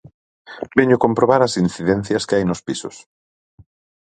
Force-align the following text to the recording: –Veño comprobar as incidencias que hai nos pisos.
–Veño 0.73 1.01
comprobar 1.05 1.41
as 1.43 1.53
incidencias 1.65 2.25
que 2.27 2.35
hai 2.35 2.45
nos 2.47 2.63
pisos. 2.67 2.95